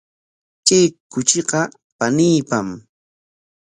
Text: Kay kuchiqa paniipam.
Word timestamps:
Kay 0.67 0.85
kuchiqa 1.11 1.59
paniipam. 1.97 2.67